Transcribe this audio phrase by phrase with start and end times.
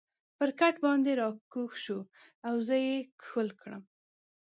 [0.37, 1.99] پر کټ باندې را کږ شو
[2.47, 3.83] او زه یې ښکل کړم.